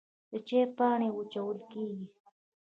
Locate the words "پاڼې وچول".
0.77-1.57